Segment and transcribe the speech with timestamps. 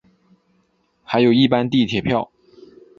[1.03, 2.31] 还有一般地铁票